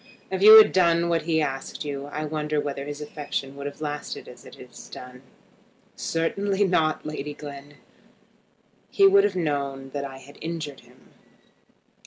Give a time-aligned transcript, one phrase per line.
[0.31, 3.81] If you had done what he asked you I wonder whether his affection would have
[3.81, 5.21] lasted as it has done."
[5.95, 7.75] "Certainly not, Lady Glen.
[8.89, 11.11] He would have known that I had injured him."